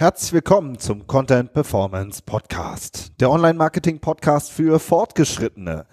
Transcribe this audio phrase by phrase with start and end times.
[0.00, 5.84] Herzlich willkommen zum Content Performance Podcast, der Online-Marketing-Podcast für Fortgeschrittene.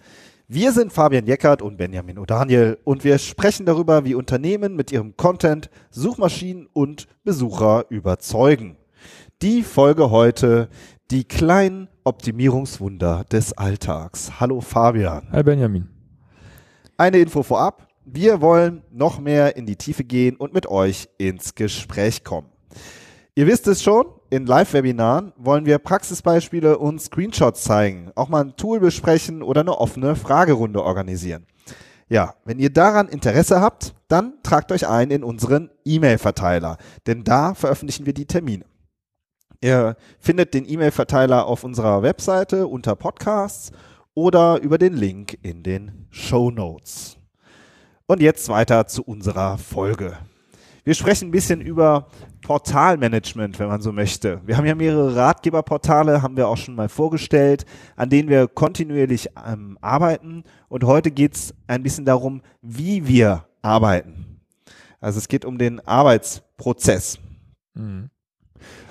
[0.47, 5.17] Wir sind Fabian Jeckert und Benjamin O'Daniel und wir sprechen darüber, wie Unternehmen mit ihrem
[5.17, 8.77] Content Suchmaschinen und Besucher überzeugen.
[9.41, 10.69] Die Folge heute,
[11.11, 14.39] die kleinen Optimierungswunder des Alltags.
[14.39, 15.27] Hallo Fabian.
[15.33, 15.89] Hi Benjamin.
[16.95, 17.89] Eine Info vorab.
[18.05, 22.47] Wir wollen noch mehr in die Tiefe gehen und mit euch ins Gespräch kommen.
[23.37, 28.57] Ihr wisst es schon, in Live-Webinaren wollen wir Praxisbeispiele und Screenshots zeigen, auch mal ein
[28.57, 31.45] Tool besprechen oder eine offene Fragerunde organisieren.
[32.09, 37.53] Ja, wenn ihr daran Interesse habt, dann tragt euch ein in unseren E-Mail-Verteiler, denn da
[37.53, 38.65] veröffentlichen wir die Termine.
[39.61, 43.71] Ihr findet den E-Mail-Verteiler auf unserer Webseite unter Podcasts
[44.15, 47.19] oder über den Link in den Show Notes.
[48.07, 50.17] Und jetzt weiter zu unserer Folge.
[50.87, 52.07] Wir sprechen ein bisschen über
[52.43, 54.39] Portalmanagement, wenn man so möchte.
[54.45, 57.65] Wir haben ja mehrere Ratgeberportale, haben wir auch schon mal vorgestellt,
[57.97, 60.45] an denen wir kontinuierlich ähm, arbeiten.
[60.69, 64.39] Und heute geht es ein bisschen darum, wie wir arbeiten.
[65.01, 67.19] Also es geht um den Arbeitsprozess.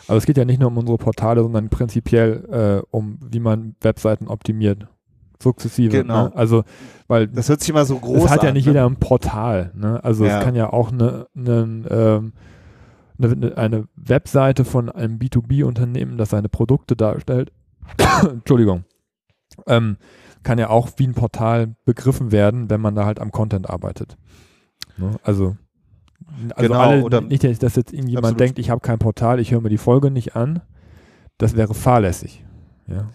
[0.06, 3.74] Aber es geht ja nicht nur um unsere Portale, sondern prinzipiell äh, um, wie man
[3.80, 4.86] Webseiten optimiert
[5.42, 5.90] sukzessive.
[5.90, 6.24] Genau.
[6.24, 6.32] Ne?
[6.36, 6.64] Also,
[7.08, 8.24] weil das hört sich immer so groß an.
[8.26, 8.72] Es hat ja nicht ne?
[8.72, 9.72] jeder ein Portal.
[9.74, 10.02] Ne?
[10.04, 10.38] Also Ja.
[10.38, 12.32] es kann ja auch eine, eine, ähm,
[13.18, 17.52] eine, eine Webseite von einem B2B-Unternehmen, das seine Produkte darstellt,
[18.22, 18.84] Entschuldigung,
[19.66, 19.96] ähm,
[20.42, 24.16] kann ja auch wie ein Portal begriffen werden, wenn man da halt am Content arbeitet.
[24.96, 25.12] Ne?
[25.22, 25.56] Also,
[26.54, 28.40] also Genau, alle, oder- nicht, dass jetzt irgendjemand Absolut.
[28.40, 30.60] denkt, ich habe kein Portal, ich höre mir die Folge nicht an.
[31.38, 32.44] Das wäre fahrlässig.
[32.86, 33.08] Ja.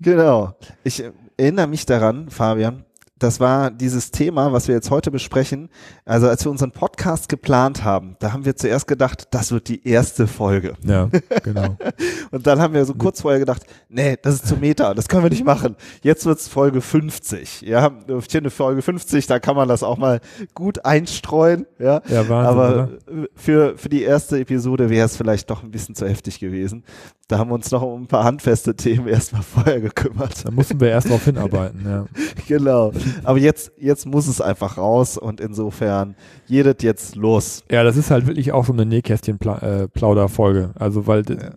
[0.00, 0.52] Genau.
[0.84, 1.02] Ich
[1.38, 2.84] erinnere mich daran, Fabian,
[3.18, 5.70] das war dieses Thema, was wir jetzt heute besprechen.
[6.04, 9.86] Also als wir unseren Podcast geplant haben, da haben wir zuerst gedacht, das wird die
[9.86, 10.74] erste Folge.
[10.84, 11.08] Ja,
[11.42, 11.76] genau.
[12.30, 15.24] Und dann haben wir so kurz vorher gedacht, nee, das ist zu Meta, das können
[15.24, 15.76] wir nicht machen.
[16.02, 17.62] Jetzt wird's Folge 50.
[17.62, 20.20] Ja, ich finde Folge 50, da kann man das auch mal
[20.54, 21.66] gut einstreuen.
[21.78, 23.26] Ja, Ja, Wahnsinn, aber oder?
[23.34, 26.84] für, für die erste Episode wäre es vielleicht doch ein bisschen zu heftig gewesen.
[27.28, 30.46] Da haben wir uns noch um ein paar handfeste Themen erstmal vorher gekümmert.
[30.46, 32.06] Da mussten wir erst drauf hinarbeiten, ja.
[32.48, 32.90] genau.
[33.22, 37.64] Aber jetzt, jetzt muss es einfach raus und insofern jedet jetzt los.
[37.70, 40.70] Ja, das ist halt wirklich auch so eine Nähkästchen-Plauder-Folge.
[40.78, 41.50] Also, weil Ja.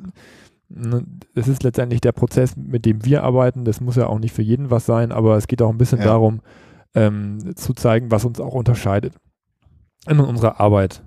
[0.68, 1.06] ne,
[1.36, 3.64] es ist letztendlich der Prozess, mit dem wir arbeiten.
[3.64, 6.00] Das muss ja auch nicht für jeden was sein, aber es geht auch ein bisschen
[6.00, 6.06] Ja.
[6.06, 6.42] darum,
[6.96, 9.14] ähm, zu zeigen, was uns auch unterscheidet
[10.06, 11.02] in unserer Arbeit.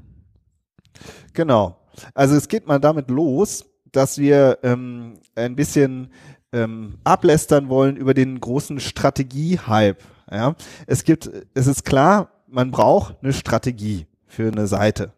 [1.35, 1.77] Genau.
[2.15, 3.67] Also es geht mal damit los,
[3.97, 6.11] dass wir ähm, ein bisschen
[6.53, 10.03] ähm, ablästern wollen über den großen Strategie-Hype.
[10.31, 10.55] Ja?
[10.87, 15.13] Es gibt, es ist klar, man braucht eine Strategie für eine Seite.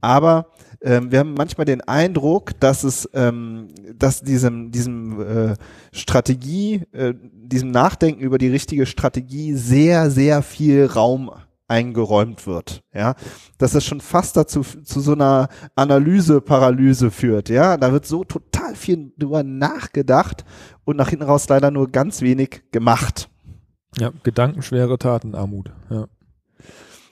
[0.00, 5.54] Aber ähm, wir haben manchmal den Eindruck, dass es, ähm, dass diesem, diesem äh,
[5.92, 11.30] Strategie, äh, diesem Nachdenken über die richtige Strategie sehr, sehr viel Raum
[11.68, 12.82] eingeräumt wird.
[12.92, 13.14] Ja,
[13.58, 17.48] dass es schon fast dazu zu so einer Analyse-Paralyse führt.
[17.48, 20.44] Ja, da wird so total viel drüber nachgedacht
[20.84, 23.28] und nach hinten raus leider nur ganz wenig gemacht.
[23.98, 25.72] Ja, gedankenschwere Tatenarmut.
[25.90, 26.06] Ja.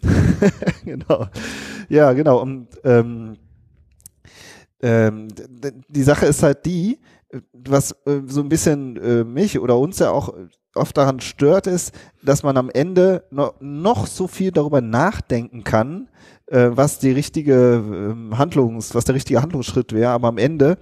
[0.85, 1.27] genau.
[1.89, 2.41] Ja, genau.
[2.43, 3.37] Und ähm,
[4.81, 5.29] ähm,
[5.89, 7.01] die Sache ist halt die,
[7.53, 10.35] was äh, so ein bisschen äh, mich oder uns ja auch
[10.75, 16.09] oft daran stört, ist, dass man am Ende noch, noch so viel darüber nachdenken kann,
[16.47, 20.79] äh, was die richtige ähm, Handlungs, was der richtige Handlungsschritt wäre, aber am Ende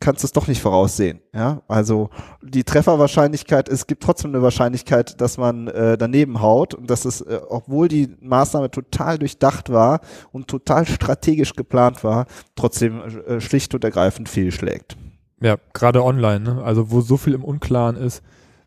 [0.00, 1.20] kannst du es doch nicht voraussehen.
[1.34, 2.10] Ja, also
[2.42, 7.20] die Trefferwahrscheinlichkeit, es gibt trotzdem eine Wahrscheinlichkeit, dass man äh, daneben haut und dass es,
[7.20, 10.00] äh, obwohl die Maßnahme total durchdacht war
[10.32, 14.96] und total strategisch geplant war, trotzdem äh, schlicht und ergreifend fehlschlägt.
[15.40, 16.62] Ja, gerade online, ne?
[16.62, 18.22] also wo so viel im Unklaren ist,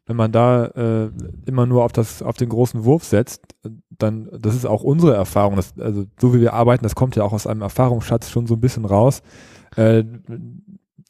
[0.05, 1.11] wenn man da äh,
[1.45, 3.41] immer nur auf das, auf den großen Wurf setzt,
[3.89, 7.23] dann, das ist auch unsere Erfahrung, das, also so wie wir arbeiten, das kommt ja
[7.23, 9.21] auch aus einem Erfahrungsschatz schon so ein bisschen raus,
[9.75, 10.03] äh,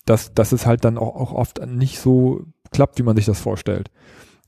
[0.05, 3.39] dass, dass es halt dann auch, auch oft nicht so klappt, wie man sich das
[3.39, 3.89] vorstellt.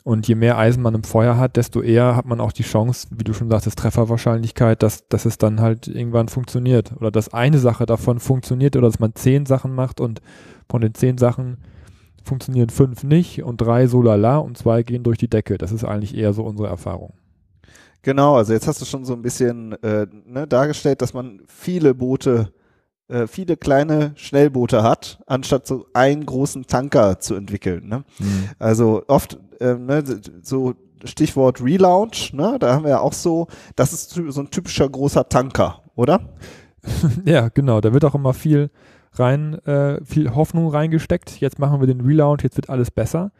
[0.03, 3.07] Und je mehr Eisen man im Feuer hat, desto eher hat man auch die Chance,
[3.11, 6.91] wie du schon sagtest, Trefferwahrscheinlichkeit, dass, dass es dann halt irgendwann funktioniert.
[6.97, 10.21] Oder dass eine Sache davon funktioniert oder dass man zehn Sachen macht und
[10.67, 11.57] von den zehn Sachen
[12.23, 15.57] funktionieren fünf nicht und drei so lala und zwei gehen durch die Decke.
[15.57, 17.13] Das ist eigentlich eher so unsere Erfahrung.
[18.03, 21.93] Genau, also jetzt hast du schon so ein bisschen äh, ne, dargestellt, dass man viele
[21.93, 22.51] Boote,
[23.11, 27.87] äh, viele kleine Schnellboote hat, anstatt so einen großen Tanker zu entwickeln.
[27.87, 28.03] Ne?
[28.57, 30.03] Also oft ähm, ne,
[30.41, 30.73] so
[31.03, 35.27] Stichwort Relaunch, ne, da haben wir ja auch so, das ist so ein typischer großer
[35.29, 36.21] Tanker, oder?
[37.25, 37.79] Ja, genau.
[37.81, 38.71] Da wird auch immer viel
[39.13, 41.39] rein, äh, viel Hoffnung reingesteckt.
[41.39, 43.31] Jetzt machen wir den Relaunch, jetzt wird alles besser.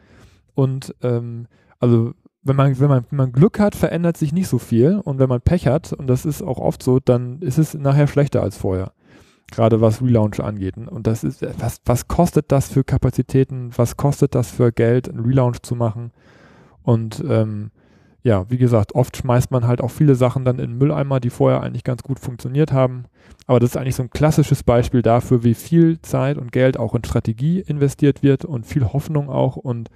[0.54, 1.46] Und ähm,
[1.80, 2.12] also
[2.44, 5.00] wenn man, wenn man, wenn man Glück hat, verändert sich nicht so viel.
[5.02, 8.06] Und wenn man Pech hat, und das ist auch oft so, dann ist es nachher
[8.06, 8.92] schlechter als vorher.
[9.52, 10.76] Gerade was Relaunch angeht.
[10.76, 13.70] Und das ist, was, was kostet das für Kapazitäten?
[13.76, 16.10] Was kostet das für Geld, einen Relaunch zu machen?
[16.82, 17.70] Und ähm,
[18.22, 21.30] ja, wie gesagt, oft schmeißt man halt auch viele Sachen dann in den Mülleimer, die
[21.30, 23.04] vorher eigentlich ganz gut funktioniert haben.
[23.46, 26.94] Aber das ist eigentlich so ein klassisches Beispiel dafür, wie viel Zeit und Geld auch
[26.94, 29.56] in Strategie investiert wird und viel Hoffnung auch.
[29.56, 29.90] Und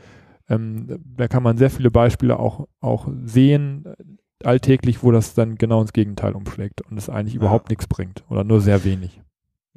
[0.49, 5.55] ähm, da kann man sehr viele Beispiele auch, auch sehen, äh, alltäglich, wo das dann
[5.55, 7.41] genau ins Gegenteil umschlägt und es eigentlich ja.
[7.41, 9.23] überhaupt nichts bringt oder nur sehr wenig.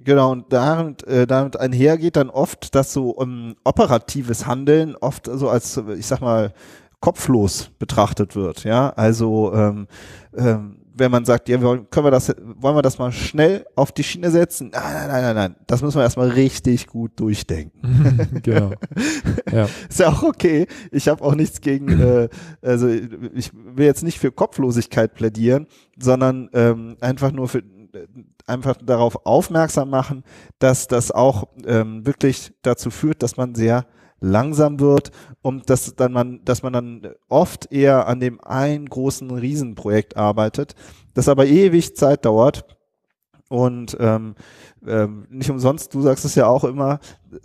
[0.04, 5.30] Genau, und damit, äh, damit einhergeht dann oft, dass so um, ähm, operatives Handeln oft
[5.31, 6.54] so als, ich sag mal,
[7.00, 8.63] kopflos betrachtet wird.
[8.63, 9.88] Ja, also ähm,
[10.36, 13.92] ähm, wenn man sagt, ja, wollen, können wir das, wollen wir das mal schnell auf
[13.92, 14.69] die Schiene setzen?
[14.74, 15.56] Nein, nein, nein, nein, nein.
[15.66, 18.42] Das müssen wir erstmal richtig gut durchdenken.
[18.44, 18.74] genau.
[19.51, 19.68] Ja.
[19.90, 20.68] Ist ja auch okay.
[20.92, 22.30] Ich habe auch nichts gegen, äh,
[22.62, 25.68] also ich will jetzt nicht für Kopflosigkeit plädieren,
[25.98, 27.63] sondern ähm, einfach nur für
[28.50, 30.24] einfach darauf aufmerksam machen,
[30.60, 33.86] dass das auch ähm, wirklich dazu führt, dass man sehr
[34.19, 35.12] langsam wird
[35.42, 40.75] und dass dann man, dass man dann oft eher an dem einen großen Riesenprojekt arbeitet,
[41.13, 42.66] das aber ewig Zeit dauert.
[43.48, 44.36] Und ähm,
[44.86, 47.00] ähm, nicht umsonst, du sagst es ja auch immer,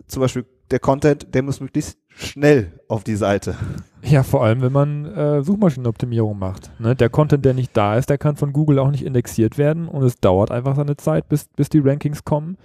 [0.06, 3.56] zum Beispiel der Content, der muss möglichst schnell auf die Seite.
[4.02, 6.70] Ja, vor allem, wenn man äh, Suchmaschinenoptimierung macht.
[6.80, 6.94] Ne?
[6.94, 10.02] Der Content, der nicht da ist, der kann von Google auch nicht indexiert werden und
[10.02, 12.56] es dauert einfach seine Zeit, bis, bis die Rankings kommen.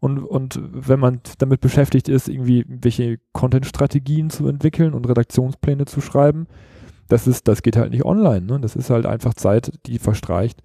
[0.00, 6.00] Und, und wenn man damit beschäftigt ist, irgendwie welche Content-Strategien zu entwickeln und Redaktionspläne zu
[6.00, 6.46] schreiben,
[7.08, 8.42] das ist, das geht halt nicht online.
[8.42, 8.60] Ne?
[8.60, 10.62] Das ist halt einfach Zeit, die verstreicht.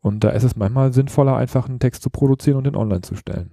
[0.00, 3.14] Und da ist es manchmal sinnvoller, einfach einen Text zu produzieren und den online zu
[3.14, 3.50] stellen.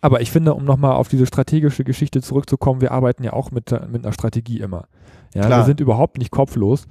[0.00, 3.70] Aber ich finde, um nochmal auf diese strategische Geschichte zurückzukommen, wir arbeiten ja auch mit,
[3.90, 4.86] mit einer Strategie immer.
[5.34, 5.60] Ja, Klar.
[5.60, 6.86] wir sind überhaupt nicht kopflos.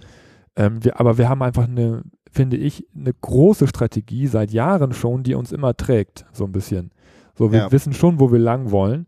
[0.55, 5.23] Ähm, wir, aber wir haben einfach eine, finde ich, eine große Strategie seit Jahren schon,
[5.23, 6.91] die uns immer trägt, so ein bisschen.
[7.35, 7.71] So, wir ja.
[7.71, 9.07] wissen schon, wo wir lang wollen,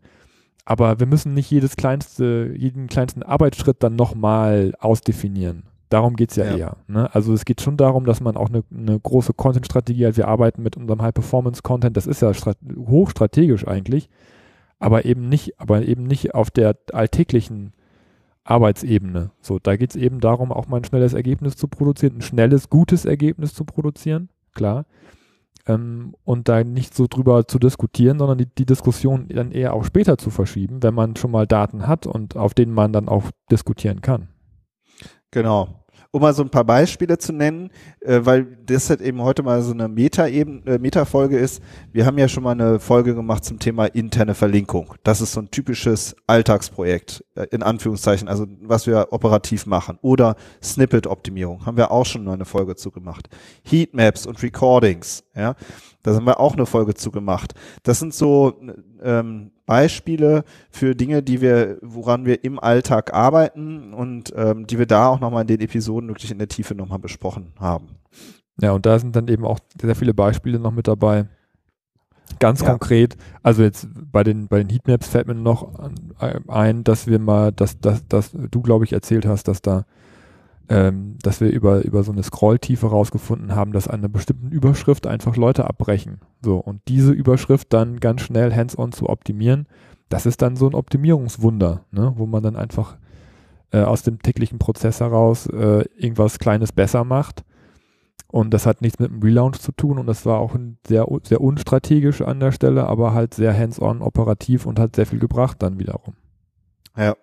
[0.64, 5.64] aber wir müssen nicht jedes kleinste, jeden kleinsten Arbeitsschritt dann nochmal ausdefinieren.
[5.88, 6.76] Darum geht es ja, ja, eher.
[6.86, 7.14] Ne?
[7.14, 10.16] Also es geht schon darum, dass man auch eine, eine große Content-Strategie hat.
[10.16, 14.10] Wir arbeiten mit unserem High-Performance-Content, das ist ja hochstrategisch eigentlich,
[14.78, 17.72] aber eben nicht, aber eben nicht auf der alltäglichen
[18.44, 19.30] Arbeitsebene.
[19.40, 22.68] So, da geht es eben darum, auch mal ein schnelles Ergebnis zu produzieren, ein schnelles,
[22.68, 24.84] gutes Ergebnis zu produzieren, klar
[25.68, 29.84] ähm, und da nicht so drüber zu diskutieren, sondern die, die Diskussion dann eher auch
[29.84, 33.24] später zu verschieben, wenn man schon mal Daten hat und auf denen man dann auch
[33.50, 34.28] diskutieren kann.
[35.30, 35.77] Genau
[36.10, 37.70] um mal so ein paar Beispiele zu nennen,
[38.00, 41.62] äh, weil das halt eben heute mal so eine Meta-Folge äh, Meta ist.
[41.92, 44.94] Wir haben ja schon mal eine Folge gemacht zum Thema interne Verlinkung.
[45.02, 49.98] Das ist so ein typisches Alltagsprojekt, äh, in Anführungszeichen, also was wir operativ machen.
[50.00, 53.28] Oder Snippet-Optimierung, haben wir auch schon mal eine Folge zu gemacht.
[53.62, 55.54] Heatmaps und Recordings, ja.
[56.02, 57.54] Da haben wir auch eine Folge zu gemacht.
[57.82, 58.58] Das sind so
[59.02, 64.86] ähm, Beispiele für Dinge, die wir, woran wir im Alltag arbeiten und ähm, die wir
[64.86, 67.88] da auch nochmal in den Episoden wirklich in der Tiefe nochmal besprochen haben.
[68.62, 71.26] Ja, und da sind dann eben auch sehr viele Beispiele noch mit dabei.
[72.38, 72.70] Ganz ja.
[72.70, 75.78] konkret, also jetzt bei den, bei den Heatmaps fällt mir noch
[76.48, 79.84] ein, dass wir mal, dass, dass, dass du, glaube ich, erzählt hast, dass da
[80.68, 85.06] ähm, dass wir über, über so eine Scrolltiefe rausgefunden haben, dass an einer bestimmten Überschrift
[85.06, 86.20] einfach Leute abbrechen.
[86.42, 89.66] So, und diese Überschrift dann ganz schnell hands-on zu optimieren,
[90.08, 92.12] das ist dann so ein Optimierungswunder, ne?
[92.16, 92.96] wo man dann einfach
[93.72, 97.44] äh, aus dem täglichen Prozess heraus äh, irgendwas Kleines besser macht.
[98.30, 100.54] Und das hat nichts mit dem Relaunch zu tun und das war auch
[100.86, 105.18] sehr, sehr unstrategisch an der Stelle, aber halt sehr hands-on operativ und hat sehr viel
[105.18, 106.14] gebracht dann wiederum.
[106.94, 107.14] Ja,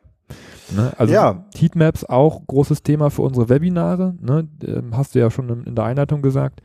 [0.71, 0.93] Ne?
[0.97, 1.45] Also ja.
[1.55, 4.47] Heatmaps auch großes Thema für unsere Webinare, ne?
[4.65, 6.61] Ähm, hast du ja schon in, der Einleitung gesagt.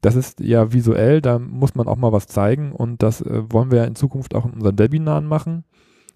[0.00, 3.70] Das ist ja visuell, da muss man auch mal was zeigen und das äh, wollen
[3.70, 5.64] wir ja in Zukunft auch in unseren Webinaren machen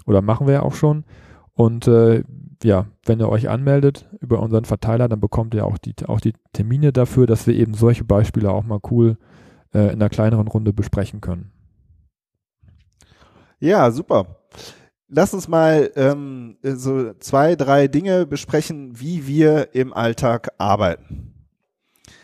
[0.07, 1.05] oder machen wir ja auch schon.
[1.55, 2.23] Und äh,
[2.63, 6.35] ja, wenn ihr euch anmeldet über unseren Verteiler, dann bekommt ihr auch die, auch die
[6.53, 9.17] Termine dafür, dass wir eben solche Beispiele auch mal cool
[9.75, 11.51] äh, in einer kleineren Runde besprechen können.
[13.61, 14.38] Ja, super
[15.09, 21.35] lass uns mal ähm, so zwei, drei Dinge besprechen, wie wir im Alltag arbeiten.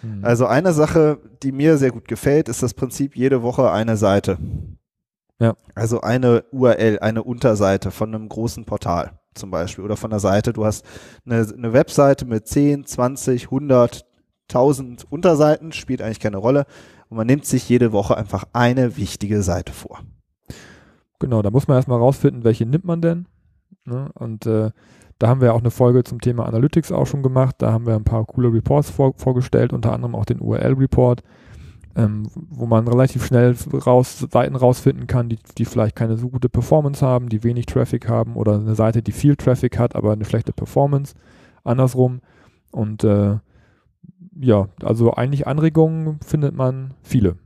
[0.02, 0.24] Mhm.
[0.24, 4.38] Also eine Sache, die mir sehr gut gefällt, ist das Prinzip jede Woche eine Seite.
[5.40, 5.56] Ja.
[5.74, 10.52] Also eine URL, eine Unterseite von einem großen Portal zum Beispiel oder von der Seite.
[10.52, 10.84] Du hast
[11.26, 14.06] eine, eine Webseite mit 10, 20, 100,
[14.48, 16.66] 1000 Unterseiten, spielt eigentlich keine Rolle.
[17.08, 20.02] Und man nimmt sich jede Woche einfach eine wichtige Seite vor.
[21.20, 23.26] Genau, da muss man erstmal rausfinden, welche nimmt man denn.
[23.84, 24.10] Ne?
[24.14, 24.70] Und äh,
[25.18, 27.56] da haben wir auch eine Folge zum Thema Analytics auch schon gemacht.
[27.58, 31.22] Da haben wir ein paar coole Reports vor, vorgestellt, unter anderem auch den URL-Report,
[31.96, 33.54] ähm, wo man relativ schnell
[33.86, 38.08] raus, Seiten rausfinden kann, die, die vielleicht keine so gute Performance haben, die wenig Traffic
[38.08, 41.14] haben oder eine Seite, die viel Traffic hat, aber eine schlechte Performance.
[41.62, 42.20] Andersrum.
[42.72, 43.38] Und äh,
[44.40, 47.36] ja, also eigentlich Anregungen findet man viele.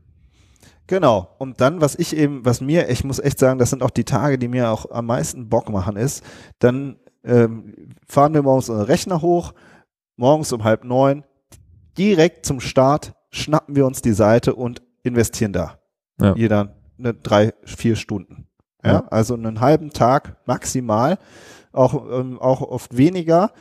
[0.88, 1.28] Genau.
[1.38, 4.04] Und dann, was ich eben, was mir, ich muss echt sagen, das sind auch die
[4.04, 6.24] Tage, die mir auch am meisten Bock machen, ist,
[6.58, 9.52] dann ähm, fahren wir morgens unseren Rechner hoch,
[10.16, 11.24] morgens um halb neun,
[11.98, 15.78] direkt zum Start, schnappen wir uns die Seite und investieren da.
[16.20, 16.34] Ja.
[16.34, 18.46] Jeder eine drei, vier Stunden.
[18.82, 19.04] Ja, ja.
[19.10, 21.18] also einen halben Tag maximal,
[21.72, 23.52] auch, ähm, auch oft weniger,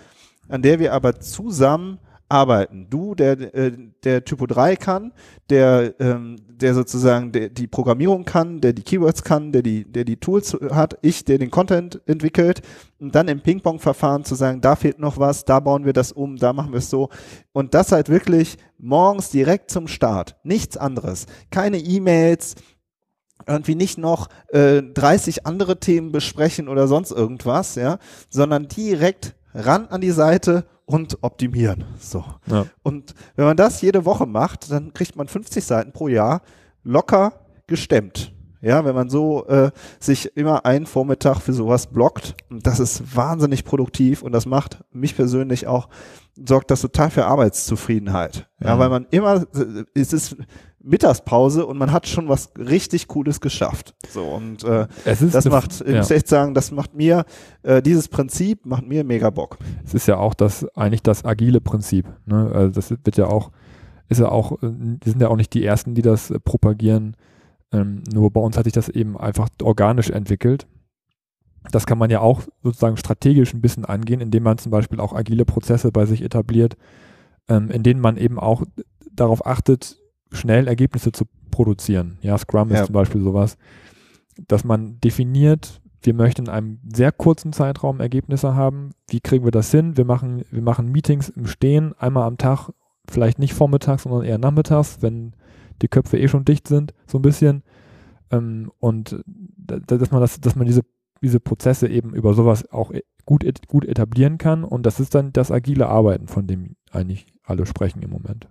[0.48, 2.88] an der wir aber zusammen arbeiten.
[2.90, 3.72] Du, der, äh,
[4.04, 5.14] der Typo 3 kann,
[5.50, 10.04] der, ähm, der sozusagen der, die Programmierung kann, der die Keywords kann, der die, der
[10.04, 12.62] die Tools hat, ich, der den Content entwickelt
[13.00, 16.36] und dann im Ping-Pong-Verfahren zu sagen, da fehlt noch was, da bauen wir das um,
[16.38, 17.10] da machen wir es so.
[17.54, 20.36] Und das halt wirklich morgens direkt zum Start.
[20.44, 21.28] Nichts anderes.
[21.50, 22.56] Keine E-Mails,
[23.46, 29.88] irgendwie nicht noch äh, 30 andere Themen besprechen oder sonst irgendwas, ja, sondern direkt ran
[29.88, 31.84] an die Seite und optimieren.
[32.00, 32.24] So.
[32.48, 32.66] Ja.
[32.82, 36.42] Und wenn man das jede Woche macht, dann kriegt man 50 Seiten pro Jahr
[36.84, 37.34] locker
[37.68, 38.34] gestemmt.
[38.62, 43.66] Ja, wenn man so äh, sich immer einen Vormittag für sowas blockt, das ist wahnsinnig
[43.66, 45.90] produktiv und das macht mich persönlich auch,
[46.36, 48.50] sorgt das total für Arbeitszufriedenheit.
[48.60, 49.46] Ja, ja weil man immer,
[49.94, 50.38] es ist
[50.84, 53.96] Mittagspause und man hat schon was richtig Cooles geschafft.
[54.10, 55.98] So und äh, das macht, ich ja.
[55.98, 57.26] muss echt sagen, das macht mir
[57.64, 59.58] äh, dieses Prinzip macht mir mega Bock.
[59.84, 62.08] Es ist ja auch das eigentlich das agile Prinzip.
[62.26, 62.52] Ne?
[62.54, 63.52] Also das wird ja auch
[64.10, 67.16] ist ja auch, äh, die sind ja auch nicht die ersten, die das äh, propagieren.
[67.72, 70.68] Ähm, nur bei uns hat sich das eben einfach organisch entwickelt.
[71.72, 75.14] Das kann man ja auch sozusagen strategisch ein bisschen angehen, indem man zum Beispiel auch
[75.14, 76.78] agile Prozesse bei sich etabliert,
[77.50, 78.64] ähm, in denen man eben auch
[79.12, 79.98] darauf achtet,
[80.32, 82.18] schnell Ergebnisse zu produzieren.
[82.22, 82.80] Ja, Scrum ja.
[82.80, 83.58] ist zum Beispiel sowas,
[84.48, 88.92] dass man definiert, wir möchten in einem sehr kurzen Zeitraum Ergebnisse haben.
[89.10, 89.98] Wie kriegen wir das hin?
[89.98, 92.70] Wir machen, wir machen Meetings im Stehen einmal am Tag,
[93.10, 95.34] vielleicht nicht vormittags, sondern eher nachmittags, wenn
[95.82, 97.64] die Köpfe eh schon dicht sind, so ein bisschen.
[98.32, 99.20] Ähm, und
[99.58, 100.82] dass man das, dass man diese,
[101.22, 102.92] diese Prozesse eben über sowas auch
[103.26, 104.64] gut, gut etablieren kann.
[104.64, 108.50] Und das ist dann das agile Arbeiten, von dem eigentlich alle sprechen im Moment.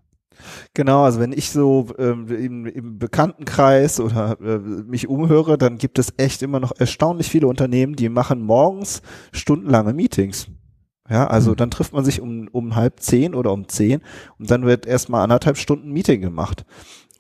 [0.74, 5.98] Genau, also wenn ich so ähm, im, im Bekanntenkreis oder äh, mich umhöre, dann gibt
[5.98, 9.02] es echt immer noch erstaunlich viele Unternehmen, die machen morgens
[9.32, 10.48] stundenlange Meetings.
[11.08, 11.56] Ja, also mhm.
[11.56, 14.00] dann trifft man sich um, um halb zehn oder um zehn
[14.38, 16.64] und dann wird erstmal anderthalb Stunden Meeting gemacht.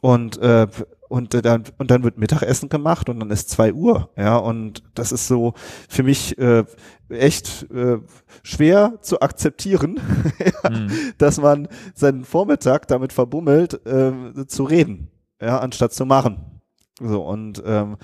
[0.00, 0.66] Und äh,
[1.08, 4.82] und äh, dann und dann wird Mittagessen gemacht und dann ist zwei Uhr, ja und
[4.94, 5.54] das ist so
[5.88, 6.64] für mich äh,
[7.08, 7.98] echt äh,
[8.42, 10.00] schwer zu akzeptieren,
[10.64, 10.90] ja, mhm.
[11.18, 15.10] dass man seinen Vormittag damit verbummelt äh, zu reden,
[15.40, 16.60] ja anstatt zu machen.
[17.00, 17.98] So und ähm,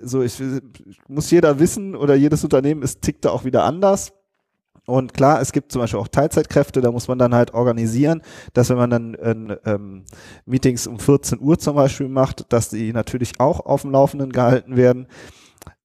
[0.00, 0.40] so ich,
[1.08, 4.12] muss jeder wissen oder jedes Unternehmen ist tickt da auch wieder anders.
[4.86, 8.20] Und klar, es gibt zum Beispiel auch Teilzeitkräfte, da muss man dann halt organisieren,
[8.52, 10.04] dass wenn man dann äh, ähm,
[10.44, 14.76] Meetings um 14 Uhr zum Beispiel macht, dass die natürlich auch auf dem Laufenden gehalten
[14.76, 15.06] werden.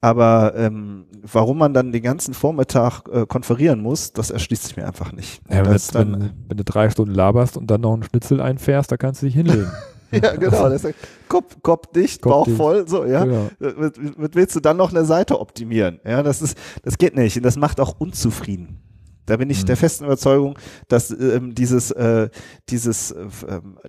[0.01, 4.87] Aber ähm, warum man dann den ganzen Vormittag äh, konferieren muss, das erschließt sich mir
[4.87, 5.41] einfach nicht.
[5.49, 8.97] Ja, wenn, dann, wenn, du drei Stunden laberst und dann noch einen Schnitzel einfährst, da
[8.97, 9.71] kannst du dich hinlegen.
[10.11, 10.69] ja, genau.
[10.69, 10.87] Das
[11.27, 12.57] Kopf, Kopf dicht, Kopf Bauch dicht.
[12.57, 13.25] voll, so, ja.
[13.25, 13.49] Genau.
[13.59, 15.99] Mit, mit willst du dann noch eine Seite optimieren?
[16.05, 17.37] Ja, das ist, das geht nicht.
[17.37, 18.86] Und das macht auch unzufrieden.
[19.27, 19.67] Da bin ich mhm.
[19.67, 20.57] der festen Überzeugung,
[20.87, 22.29] dass ähm, dieses, äh,
[22.69, 23.29] dieses, äh,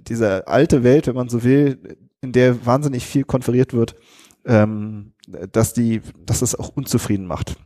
[0.07, 3.95] diese alte Welt, wenn man so will, in der wahnsinnig viel konferiert wird,
[4.45, 5.15] ähm,
[5.53, 7.57] dass die, dass es auch unzufrieden macht.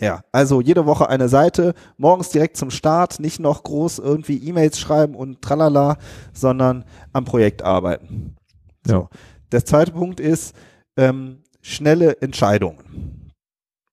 [0.00, 4.78] Ja, also jede Woche eine Seite, morgens direkt zum Start, nicht noch groß irgendwie E-Mails
[4.78, 5.96] schreiben und tralala,
[6.32, 8.36] sondern am Projekt arbeiten.
[8.84, 8.92] So.
[8.92, 9.08] Ja.
[9.52, 10.54] Der zweite Punkt ist
[10.96, 13.30] ähm, schnelle Entscheidungen.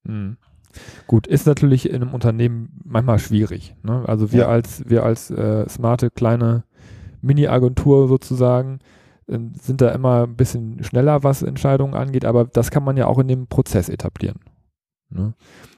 [0.03, 0.37] Mhm.
[1.07, 3.75] Gut, ist natürlich in einem Unternehmen manchmal schwierig.
[3.83, 4.03] Ne?
[4.07, 4.47] Also wir ja.
[4.47, 6.63] als wir als äh, smarte kleine
[7.21, 8.79] Mini-Agentur sozusagen
[9.27, 13.07] äh, sind da immer ein bisschen schneller, was Entscheidungen angeht, aber das kann man ja
[13.07, 14.39] auch in dem Prozess etablieren.
[15.09, 15.33] Ne?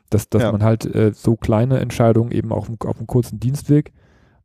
[0.10, 0.52] Dass, dass ja.
[0.52, 3.94] man halt äh, so kleine Entscheidungen eben auch auf einem kurzen Dienstweg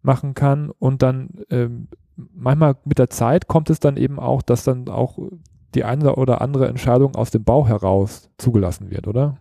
[0.03, 1.89] machen kann und dann ähm,
[2.35, 5.19] manchmal mit der Zeit kommt es dann eben auch, dass dann auch
[5.75, 9.37] die eine oder andere Entscheidung aus dem Bauch heraus zugelassen wird, oder?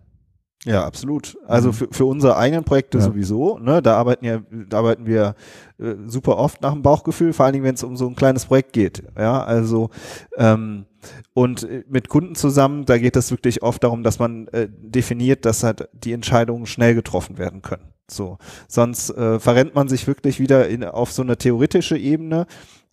[0.64, 1.38] Ja, absolut.
[1.46, 1.72] Also Mhm.
[1.74, 3.04] für, für unsere eigenen Projekte Ja.
[3.04, 3.58] sowieso.
[3.58, 5.34] Ne, da arbeiten ja, da arbeiten wir
[5.78, 8.46] äh, super oft nach dem Bauchgefühl, vor allen Dingen, wenn es um so ein kleines
[8.46, 9.02] Projekt geht.
[9.16, 9.90] Ja, also
[10.36, 10.86] ähm,
[11.34, 15.44] und äh, mit Kunden zusammen, da geht es wirklich oft darum, dass man äh, definiert,
[15.44, 17.92] dass halt die Entscheidungen schnell getroffen werden können.
[18.10, 22.46] So, sonst äh, verrennt man sich wirklich wieder in, auf so eine theoretische Ebene.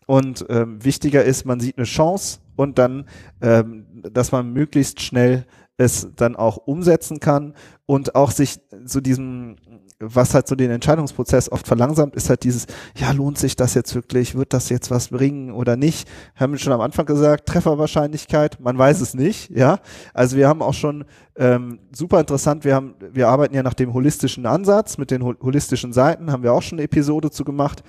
[0.06, 3.06] Und ähm, wichtiger ist, man sieht eine Chance und dann,
[3.42, 5.46] ähm, dass man möglichst schnell
[5.78, 7.54] es dann auch umsetzen kann
[7.86, 9.56] und auch sich so diesem,
[10.00, 13.96] was halt so den Entscheidungsprozess oft verlangsamt, ist halt dieses, ja, lohnt sich das jetzt
[13.96, 16.08] wirklich, wird das jetzt was bringen oder nicht?
[16.36, 19.80] Haben wir schon am Anfang gesagt, Trefferwahrscheinlichkeit, man weiß es nicht, ja.
[20.14, 23.94] Also wir haben auch schon ähm, super interessant, wir haben, wir arbeiten ja nach dem
[23.94, 27.84] holistischen Ansatz, mit den hol holistischen Seiten, haben wir auch schon eine Episode zu gemacht.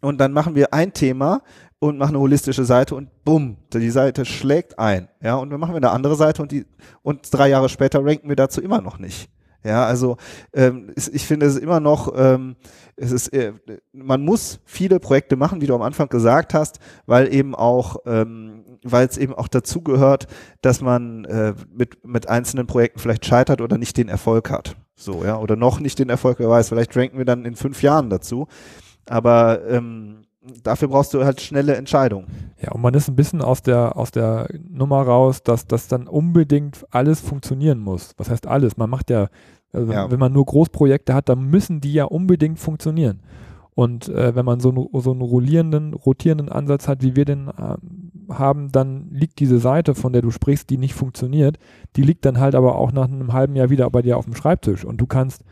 [0.00, 1.42] Und dann machen wir ein Thema
[1.82, 5.08] und machen eine holistische Seite und bumm, die Seite schlägt ein.
[5.20, 6.64] Ja, und dann machen wir eine andere Seite und die,
[7.02, 9.28] und drei Jahre später ranken wir dazu immer noch nicht.
[9.64, 10.16] Ja, also
[10.52, 12.54] ähm, ich finde es immer noch, ähm,
[12.94, 13.54] es ist, äh,
[13.92, 18.78] man muss viele Projekte machen, wie du am Anfang gesagt hast, weil eben auch, ähm,
[18.84, 20.28] weil es eben auch dazu gehört,
[20.60, 24.76] dass man äh, mit mit einzelnen Projekten vielleicht scheitert oder nicht den Erfolg hat.
[24.94, 27.82] So, ja, oder noch nicht den Erfolg, wer weiß, vielleicht ranken wir dann in fünf
[27.82, 28.46] Jahren dazu.
[29.06, 30.21] Aber ähm,
[30.62, 32.26] dafür brauchst du halt schnelle Entscheidungen.
[32.60, 36.06] Ja, und man ist ein bisschen aus der, aus der Nummer raus, dass das dann
[36.08, 38.12] unbedingt alles funktionieren muss.
[38.16, 38.76] Was heißt alles?
[38.76, 39.28] Man macht ja,
[39.72, 40.10] also Ja.
[40.10, 43.20] wenn man nur Großprojekte hat, dann müssen die ja unbedingt funktionieren.
[43.74, 47.48] Und äh, wenn man so, einen- so einen rollierenden, rotierenden Ansatz hat, wie wir den
[47.58, 51.58] ähm, haben, dann liegt diese Seite, von der du sprichst, die nicht funktioniert,
[51.96, 54.34] die liegt dann halt aber auch nach einem halben Jahr wieder bei dir auf dem
[54.34, 54.84] Schreibtisch.
[54.84, 55.42] Und du kannst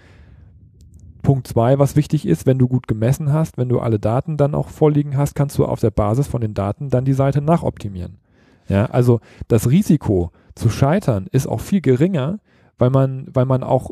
[1.21, 4.55] Punkt zwei, was wichtig ist, wenn du gut gemessen hast, wenn du alle Daten dann
[4.55, 8.19] auch vorliegen hast, kannst du auf der Basis von den Daten dann die Seite nachoptimieren.
[8.69, 12.39] Ja, also das Risiko zu scheitern ist auch viel geringer,
[12.79, 13.91] weil man, weil man auch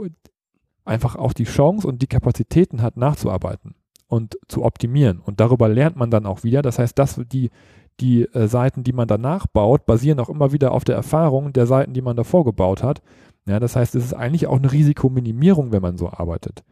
[0.85, 3.75] einfach auch die Chance und die Kapazitäten hat, nachzuarbeiten
[4.07, 5.21] und zu optimieren.
[5.21, 6.63] Und darüber lernt man dann auch wieder.
[6.63, 7.51] Das heißt, dass die,
[8.01, 11.67] die äh, Seiten, die man danach baut, basieren auch immer wieder auf der Erfahrung der
[11.67, 13.03] Seiten, die man davor gebaut hat.
[13.47, 16.65] Ja, das heißt, es ist eigentlich auch eine Risikominimierung, wenn man so arbeitet.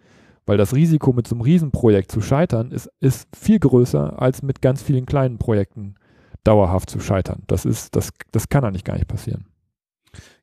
[0.46, 4.62] Weil das Risiko mit so einem Riesenprojekt zu scheitern ist, ist viel größer als mit
[4.62, 5.96] ganz vielen kleinen Projekten
[6.44, 7.42] dauerhaft zu scheitern.
[7.48, 9.46] Das ist, das, das kann eigentlich gar nicht passieren.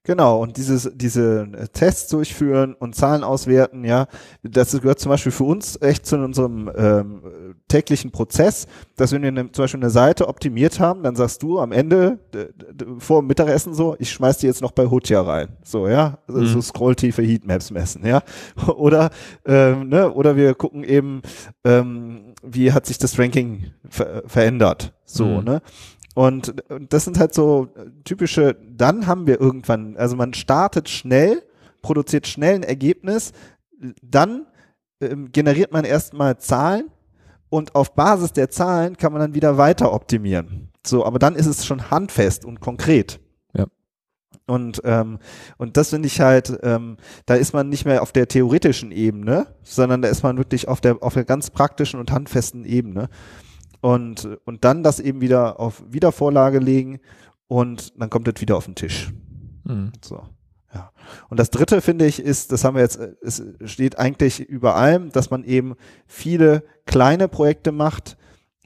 [0.05, 4.07] Genau, und dieses, diese äh, Tests durchführen und Zahlen auswerten, ja,
[4.43, 7.21] das gehört zum Beispiel für uns echt zu unserem ähm,
[7.69, 11.57] täglichen Prozess, dass wenn wir ne, zum Beispiel eine Seite optimiert haben, dann sagst du
[11.59, 12.19] am Ende
[12.99, 15.55] vor dem Mittagessen so, ich schmeiß die jetzt noch bei Hotja rein.
[15.63, 16.61] So, ja, so Mhm.
[16.61, 18.23] Scrolltiefe Heatmaps messen, ja.
[18.75, 19.09] Oder,
[19.45, 21.21] ähm, ne, oder wir gucken eben,
[21.63, 24.91] ähm, wie hat sich das Ranking ver verändert.
[25.05, 25.43] So, Mhm.
[25.45, 25.61] ne?
[26.13, 27.69] Und und das sind halt so
[28.03, 31.41] typische, dann haben wir irgendwann, also man startet schnell,
[31.81, 33.31] produziert schnell ein Ergebnis,
[34.01, 34.45] dann
[35.01, 36.89] ähm, generiert man erstmal Zahlen
[37.49, 40.69] und auf Basis der Zahlen kann man dann wieder weiter optimieren.
[40.85, 43.19] So, aber dann ist es schon handfest und konkret.
[43.53, 43.65] Ja.
[44.47, 45.19] Und, ähm,
[45.57, 49.47] und das finde ich halt, ähm, da ist man nicht mehr auf der theoretischen Ebene,
[49.61, 53.09] sondern da ist man wirklich auf der, auf der ganz praktischen und handfesten Ebene
[53.83, 57.01] und, und dann das eben wieder auf Wiedervorlage legen
[57.47, 59.11] und dann kommt das wieder auf den Tisch.
[59.65, 59.91] Mhm.
[60.01, 60.23] So.
[60.73, 60.93] Ja.
[61.29, 64.77] Und das dritte finde ich ist, das haben wir jetzt, äh, es steht eigentlich über
[64.77, 65.75] allem, dass man eben
[66.07, 68.15] viele kleine Projekte macht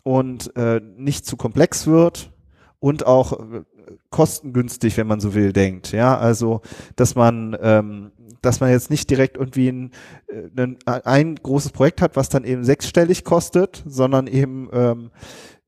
[0.04, 2.32] und äh, nicht zu komplex wird
[2.78, 3.64] und auch äh,
[4.12, 5.94] kostengünstig, wenn man so will, denkt.
[5.94, 6.62] Ja, also,
[6.96, 9.92] dass man, ähm, dass man jetzt nicht direkt irgendwie ein,
[10.28, 15.12] äh, ein, ein großes Projekt hat, was dann eben sechsstellig kostet, sondern eben ähm,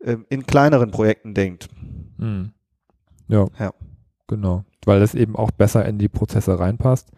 [0.04, 1.68] ähm, in kleineren Projekten denkt.
[2.18, 2.52] Mhm.
[3.28, 3.48] Ja.
[3.60, 3.74] Ja.
[4.28, 4.64] Genau.
[4.86, 7.10] Weil das eben auch besser in die Prozesse reinpasst.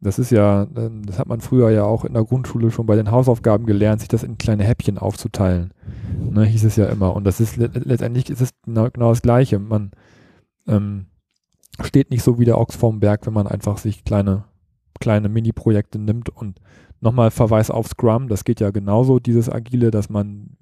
[0.00, 2.96] Das ist ja, ähm, das hat man früher ja auch in der Grundschule schon bei
[2.96, 5.72] den Hausaufgaben gelernt, sich das in kleine Häppchen aufzuteilen.
[6.30, 7.14] Ne, hieß es ja immer.
[7.14, 9.58] Und das ist le- letztendlich ist es genau, genau das Gleiche.
[9.60, 9.92] Man
[10.66, 11.06] ähm,
[11.80, 14.44] steht nicht so wie der Ochs vorm Berg, wenn man einfach sich kleine,
[15.00, 16.60] kleine Mini-Projekte nimmt und
[17.00, 18.28] nochmal Verweis auf Scrum.
[18.28, 20.56] Das geht ja genauso, dieses Agile, dass man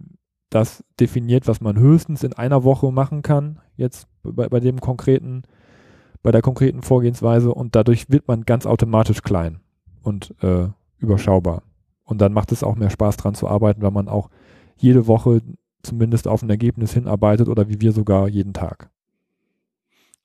[0.50, 5.42] das definiert, was man höchstens in einer Woche machen kann, jetzt bei, bei dem konkreten,
[6.22, 9.60] bei der konkreten Vorgehensweise und dadurch wird man ganz automatisch klein
[10.02, 10.68] und äh,
[10.98, 11.62] überschaubar.
[12.04, 14.30] Und dann macht es auch mehr Spaß dran zu arbeiten, weil man auch
[14.76, 15.40] jede Woche
[15.82, 18.89] zumindest auf ein Ergebnis hinarbeitet oder wie wir sogar jeden Tag.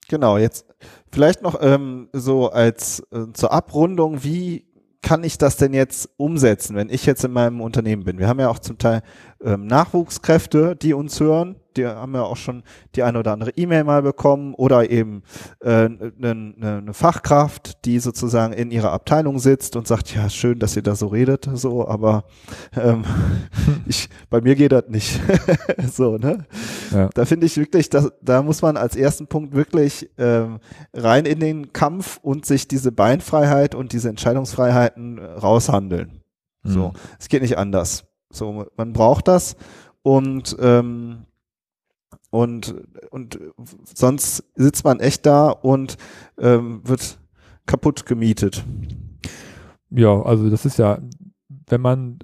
[0.08, 0.66] Genau, jetzt
[1.10, 4.66] vielleicht noch ähm, so als äh, zur Abrundung, wie
[5.02, 8.18] kann ich das denn jetzt umsetzen, wenn ich jetzt in meinem Unternehmen bin?
[8.18, 9.02] Wir haben ja auch zum Teil
[9.42, 12.62] ähm, Nachwuchskräfte, die uns hören, die haben ja auch schon
[12.94, 15.22] die eine oder andere E-Mail mal bekommen oder eben
[15.60, 20.28] eine äh, ne, ne, ne Fachkraft, die sozusagen in ihrer Abteilung sitzt und sagt, ja,
[20.28, 22.24] schön, dass ihr da so redet, so, aber
[22.76, 23.04] ähm,
[23.86, 25.20] ich, bei mir geht das nicht.
[25.92, 26.46] so, ne?
[26.92, 27.10] Ja.
[27.14, 30.58] Da finde ich wirklich, dass, da muss man als ersten Punkt wirklich ähm,
[30.94, 36.22] rein in den Kampf und sich diese Beinfreiheit und diese Entscheidungsfreiheiten raushandeln.
[36.64, 36.92] So, mhm.
[37.18, 38.04] es geht nicht anders.
[38.30, 39.56] So, man braucht das
[40.02, 41.26] und ähm,
[42.36, 42.74] und
[43.10, 43.38] und
[43.94, 45.96] sonst sitzt man echt da und
[46.38, 47.18] ähm, wird
[47.66, 48.64] kaputt gemietet.
[49.90, 50.98] Ja, also das ist ja,
[51.68, 52.18] wenn man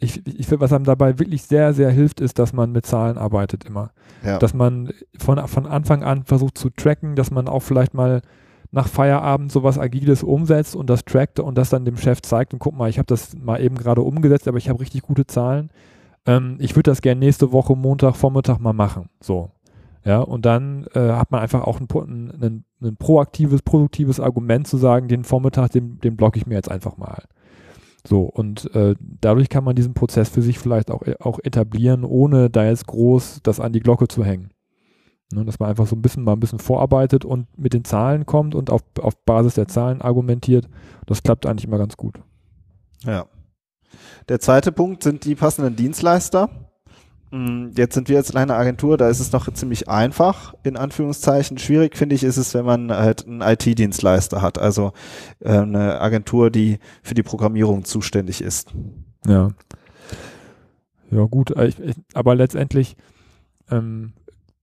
[0.00, 3.18] ich, ich finde, was einem dabei wirklich sehr, sehr hilft, ist, dass man mit Zahlen
[3.18, 3.90] arbeitet immer.
[4.24, 4.38] Ja.
[4.38, 8.22] Dass man von, von Anfang an versucht zu tracken, dass man auch vielleicht mal
[8.70, 12.58] nach Feierabend sowas Agiles umsetzt und das trackt und das dann dem Chef zeigt und
[12.58, 15.70] guck mal, ich habe das mal eben gerade umgesetzt, aber ich habe richtig gute Zahlen.
[16.26, 19.08] Ähm, ich würde das gerne nächste Woche Montag, Vormittag mal machen.
[19.20, 19.50] So.
[20.04, 21.88] Ja, und dann äh, hat man einfach auch ein,
[22.40, 26.70] ein, ein, proaktives, produktives Argument zu sagen, den Vormittag, den, den blocke ich mir jetzt
[26.70, 27.24] einfach mal.
[28.06, 32.48] So, und äh, dadurch kann man diesen Prozess für sich vielleicht auch, auch etablieren, ohne
[32.48, 34.50] da jetzt groß das an die Glocke zu hängen.
[35.30, 38.24] Ne, dass man einfach so ein bisschen mal ein bisschen vorarbeitet und mit den Zahlen
[38.24, 40.70] kommt und auf, auf Basis der Zahlen argumentiert.
[41.04, 42.22] Das klappt eigentlich immer ganz gut.
[43.04, 43.26] Ja.
[44.28, 46.50] Der zweite Punkt sind die passenden Dienstleister.
[47.30, 51.58] Hm, jetzt sind wir jetzt eine Agentur, da ist es noch ziemlich einfach, in Anführungszeichen.
[51.58, 54.92] Schwierig finde ich ist es, wenn man halt einen IT-Dienstleister hat, also
[55.40, 58.72] äh, eine Agentur, die für die Programmierung zuständig ist.
[59.26, 59.50] Ja.
[61.10, 62.96] Ja, gut, äh, ich, ich, aber letztendlich
[63.70, 64.12] ähm,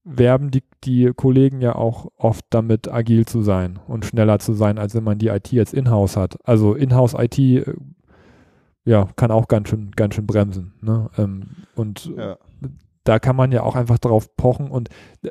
[0.04, 4.78] werben die, die Kollegen ja auch oft damit, agil zu sein und schneller zu sein,
[4.78, 6.38] als wenn man die IT jetzt in-house hat.
[6.44, 7.64] Also in-house IT, äh,
[8.86, 10.72] ja, kann auch ganz schön, ganz schön bremsen.
[10.80, 11.10] Ne?
[11.18, 12.38] Ähm, und ja.
[13.04, 14.88] da kann man ja auch einfach drauf pochen und
[15.22, 15.30] äh,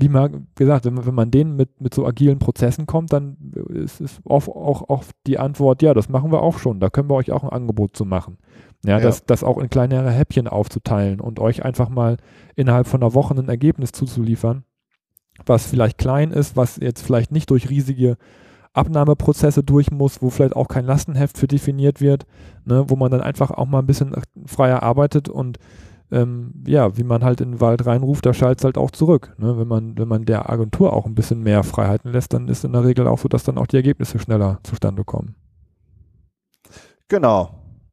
[0.00, 3.36] wie man gesagt, wenn man, wenn man denen mit, mit so agilen Prozessen kommt, dann
[3.68, 7.10] ist es auch, auch, auch die Antwort, ja, das machen wir auch schon, da können
[7.10, 8.38] wir euch auch ein Angebot zu machen.
[8.84, 9.00] Ja, ja.
[9.00, 12.16] Das, das auch in kleinere Häppchen aufzuteilen und euch einfach mal
[12.54, 14.62] innerhalb von einer Woche ein Ergebnis zuzuliefern,
[15.46, 18.18] was vielleicht klein ist, was jetzt vielleicht nicht durch riesige
[18.78, 22.26] Abnahmeprozesse durch muss, wo vielleicht auch kein Lastenheft für definiert wird,
[22.64, 24.14] ne, wo man dann einfach auch mal ein bisschen
[24.46, 25.58] freier arbeitet und
[26.10, 29.34] ähm, ja, wie man halt in den Wald reinruft, da schaltet es halt auch zurück.
[29.38, 29.58] Ne?
[29.58, 32.72] Wenn, man, wenn man der Agentur auch ein bisschen mehr Freiheiten lässt, dann ist in
[32.72, 35.34] der Regel auch so, dass dann auch die Ergebnisse schneller zustande kommen.
[37.08, 37.50] Genau.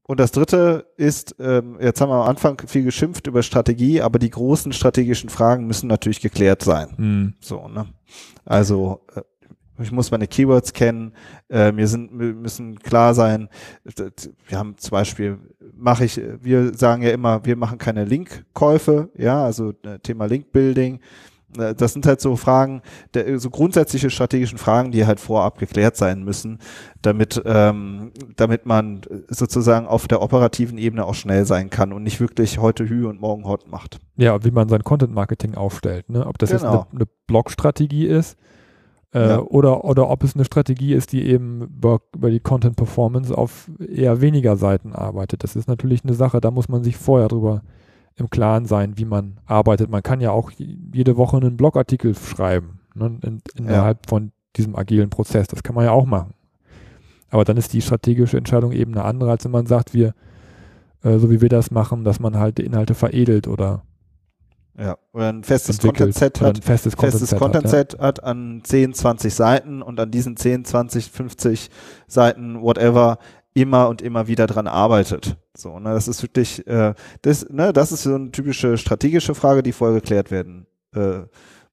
[0.08, 4.20] Und das dritte ist, ähm, jetzt haben wir am Anfang viel geschimpft über Strategie, aber
[4.20, 6.90] die großen strategischen Fragen müssen natürlich geklärt sein.
[6.98, 7.34] Mhm.
[7.40, 7.88] So, ne?
[8.46, 9.22] Also äh,
[9.80, 11.14] ich muss meine Keywords kennen,
[11.50, 13.50] äh, mir sind müssen klar sein,
[14.48, 15.38] wir haben zum Beispiel,
[15.76, 21.00] mache ich, wir sagen ja immer, wir machen keine Linkkäufe, ja, also äh, Thema Linkbuilding.
[21.58, 22.82] Äh, das sind halt so Fragen,
[23.14, 26.60] der, so grundsätzliche strategischen Fragen, die halt vorab geklärt sein müssen,
[27.02, 32.20] damit, ähm, damit man sozusagen auf der operativen Ebene auch schnell sein kann und nicht
[32.20, 34.00] wirklich heute Hü und morgen Hot macht.
[34.18, 36.26] Ja, wie man sein Content Marketing aufstellt, ne?
[36.26, 36.64] Ob das genau.
[36.64, 38.38] jetzt eine, eine Blog-Strategie ist,
[39.16, 39.42] äh, ja.
[39.42, 43.72] oder, oder ob es eine Strategie ist, die eben über, über die Content Performance auf
[43.80, 45.44] eher weniger Seiten arbeitet.
[45.44, 47.62] Das ist natürlich eine Sache, da muss man sich vorher drüber
[48.18, 49.90] im Klaren sein, wie man arbeitet.
[49.90, 54.10] Man kann ja auch jede Woche einen Blogartikel schreiben, ne, in, innerhalb ja.
[54.10, 55.48] von diesem agilen Prozess.
[55.48, 56.34] Das kann man ja auch machen.
[57.30, 60.14] Aber dann ist die strategische Entscheidung eben eine andere, als wenn man sagt, wir,
[61.04, 63.84] äh, so wie wir das machen, dass man halt die Inhalte veredelt oder
[64.78, 68.00] ja, oder ein festes Content-Set hat, festes Content-Set Content hat, ja.
[68.00, 71.70] hat, an 10, 20 Seiten und an diesen 10, 20, 50
[72.08, 73.18] Seiten, whatever,
[73.54, 75.38] immer und immer wieder dran arbeitet.
[75.56, 79.64] So, ne, das ist wirklich, äh, das, ne, das ist so eine typische strategische Frage,
[79.64, 81.22] die vorher geklärt werden äh,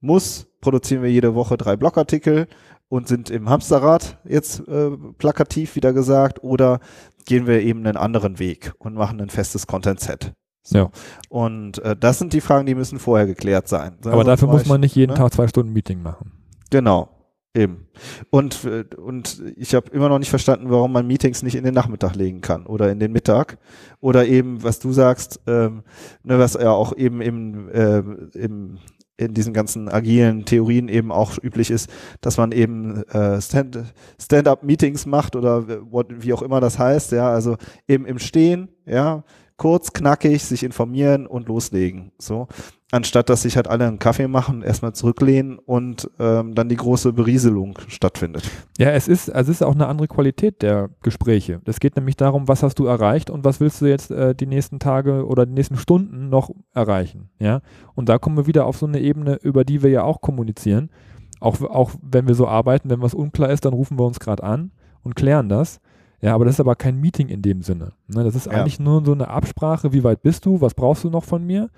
[0.01, 0.47] muss.
[0.61, 2.47] Produzieren wir jede Woche drei Blogartikel
[2.89, 6.79] und sind im Hamsterrad jetzt äh, plakativ wieder gesagt oder
[7.25, 10.35] gehen wir eben einen anderen Weg und machen ein festes Content-Set.
[10.63, 10.79] So.
[10.79, 10.91] Ja.
[11.29, 13.97] Und äh, das sind die Fragen, die müssen vorher geklärt sein.
[14.05, 15.19] Aber also dafür muss man nicht jeden ne?
[15.19, 16.33] Tag zwei Stunden Meeting machen.
[16.71, 17.09] Genau.
[17.55, 17.87] Eben.
[18.31, 21.75] Und, äh, und ich habe immer noch nicht verstanden, warum man Meetings nicht in den
[21.75, 23.59] Nachmittag legen kann oder in den Mittag.
[24.01, 25.83] Oder eben, was du sagst, ähm,
[26.23, 27.99] ne, was ja auch eben im, äh,
[28.39, 28.79] im
[29.19, 35.37] in diesen ganzen agilen Theorien eben auch üblich ist, dass man eben äh, Stand-up-Meetings macht
[35.37, 39.23] oder wie auch immer das heißt, ja, also eben im Stehen, ja,
[39.63, 42.11] kurz, knackig, sich informieren und loslegen.
[42.19, 42.49] So,
[42.91, 47.13] anstatt dass sich halt alle einen Kaffee machen, erstmal zurücklehnen und ähm, dann die große
[47.13, 48.43] Berieselung stattfindet.
[48.77, 51.61] Ja, es ist, es ist auch eine andere Qualität der Gespräche.
[51.65, 54.47] Es geht nämlich darum, was hast du erreicht und was willst du jetzt äh, die
[54.47, 57.31] nächsten Tage oder die nächsten Stunden noch erreichen.
[57.39, 57.61] Ja,
[57.95, 60.91] und da kommen wir wieder auf so eine Ebene, über die wir ja auch kommunizieren.
[61.39, 64.43] Auch, auch wenn wir so arbeiten, wenn was unklar ist, dann rufen wir uns gerade
[64.43, 64.73] an
[65.05, 65.81] und klären das.
[66.23, 67.93] Ja, aber das ist aber kein Meeting in dem Sinne.
[68.07, 68.53] Ne, das ist Ja.
[68.53, 71.69] eigentlich nur so eine Absprache, wie weit bist du, was brauchst du noch von mir?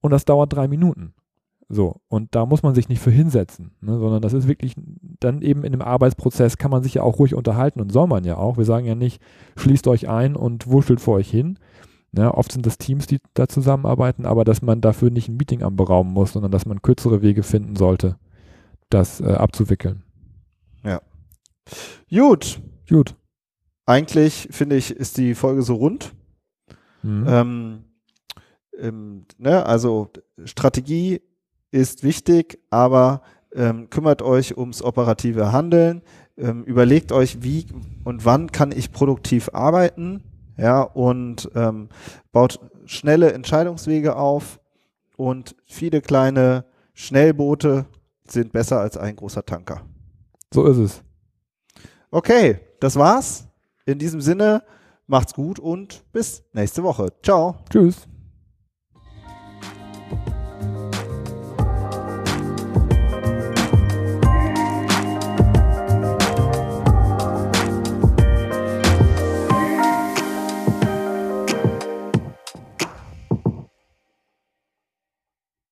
[0.00, 1.12] Und das dauert drei Minuten.
[1.68, 4.74] So, und da muss man sich nicht für hinsetzen, ne, sondern das ist wirklich
[5.20, 8.24] dann eben in dem Arbeitsprozess kann man sich ja auch ruhig unterhalten und soll man
[8.24, 8.56] ja auch.
[8.56, 9.22] Wir sagen ja nicht,
[9.56, 11.58] schließt euch ein und wurschtelt vor euch hin.
[12.12, 15.62] Ja, oft sind das Teams, die da zusammenarbeiten, aber dass man dafür nicht ein Meeting
[15.62, 18.16] anberaumen muss, sondern dass man kürzere Wege finden sollte,
[18.88, 20.02] das äh, abzuwickeln.
[22.10, 23.14] Gut, Gut.
[23.86, 26.12] Eigentlich finde ich, ist die Folge so rund.
[27.02, 27.26] Mhm.
[27.28, 27.84] Ähm,
[28.78, 30.10] ähm, ne, also
[30.44, 31.20] Strategie
[31.70, 36.02] ist wichtig, aber ähm, kümmert euch ums operative Handeln.
[36.36, 37.66] Ähm, überlegt euch, wie
[38.04, 40.22] und wann kann ich produktiv arbeiten,
[40.56, 41.88] ja, und ähm,
[42.32, 44.60] baut schnelle Entscheidungswege auf
[45.16, 46.64] und viele kleine
[46.94, 47.86] Schnellboote
[48.26, 49.82] sind besser als ein großer Tanker.
[50.52, 51.02] So ist es.
[52.10, 53.49] Okay, das war's.
[53.90, 54.62] In diesem Sinne,
[55.08, 57.08] macht's gut und bis nächste Woche.
[57.22, 57.56] Ciao.
[57.70, 58.06] Tschüss.